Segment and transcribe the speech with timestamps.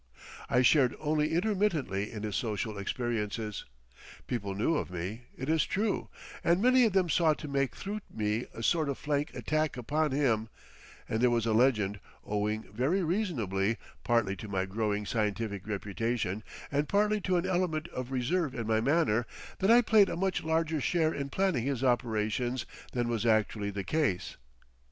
[0.49, 3.65] I shared only intermittently in his social experiences.
[4.25, 6.09] People knew of me, it is true,
[6.43, 10.09] and many of them sought to make through me a sort of flank attack upon
[10.09, 10.49] him,
[11.07, 16.89] and there was a legend, owing, very unreasonably, partly to my growing scientific reputation and
[16.89, 19.27] partly to an element of reserve in my manner,
[19.59, 23.83] that I played a much larger share in planning his operations than was actually the
[23.83, 24.35] case.